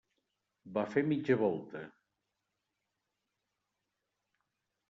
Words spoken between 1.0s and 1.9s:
mitja volta.